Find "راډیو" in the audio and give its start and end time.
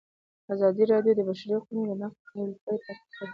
0.91-1.13